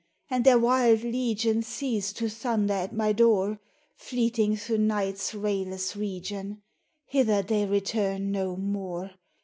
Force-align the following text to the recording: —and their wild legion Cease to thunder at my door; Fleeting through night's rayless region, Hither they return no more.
—and 0.31 0.43
their 0.43 0.57
wild 0.57 1.03
legion 1.03 1.61
Cease 1.61 2.11
to 2.11 2.27
thunder 2.27 2.73
at 2.73 2.91
my 2.91 3.11
door; 3.11 3.59
Fleeting 3.95 4.57
through 4.57 4.79
night's 4.79 5.35
rayless 5.35 5.95
region, 5.95 6.63
Hither 7.05 7.43
they 7.43 7.67
return 7.67 8.31
no 8.31 8.55
more. 8.57 9.11